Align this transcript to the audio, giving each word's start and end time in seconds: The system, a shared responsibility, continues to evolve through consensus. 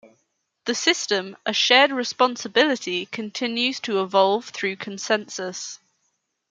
The 0.65 0.73
system, 0.73 1.37
a 1.45 1.53
shared 1.53 1.91
responsibility, 1.91 3.05
continues 3.05 3.79
to 3.81 4.01
evolve 4.01 4.45
through 4.45 4.77
consensus. 4.77 5.77